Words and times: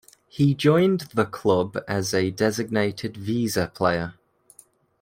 He 0.27 0.55
joined 0.55 1.01
the 1.13 1.27
club 1.27 1.77
as 1.87 2.11
a 2.11 2.31
designated 2.31 3.15
visa 3.17 3.67
player. 3.71 4.15